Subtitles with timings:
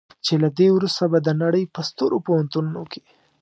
[0.25, 3.01] چې له دې وروسته به د نړۍ په سترو پوهنتونونو کې.